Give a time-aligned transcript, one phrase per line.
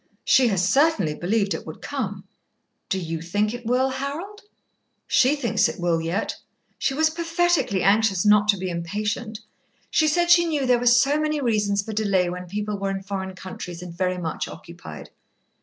[0.25, 2.23] "She has certainly believed it would come."
[2.89, 4.41] "Do you think it will, Harold?"
[5.05, 6.37] "She thinks it will yet.
[6.79, 9.41] She was pathetically anxious not to be impatient.
[9.91, 13.03] She said she knew there were so many reasons for delay when people were in
[13.03, 15.11] foreign countries and very much occupied."